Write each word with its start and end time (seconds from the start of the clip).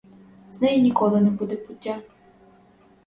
З 0.51 0.61
неї 0.61 0.81
ніколи 0.81 1.21
не 1.21 1.31
буде 1.31 1.55
пуття. 1.55 2.01